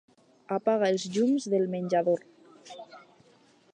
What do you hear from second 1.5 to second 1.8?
del